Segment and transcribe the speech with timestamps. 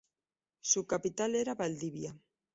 [0.61, 2.17] Su capital era Valdivia.